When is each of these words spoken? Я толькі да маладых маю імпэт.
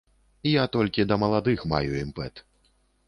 Я 0.51 0.63
толькі 0.75 1.05
да 1.11 1.19
маладых 1.25 1.59
маю 1.75 1.91
імпэт. 2.03 2.43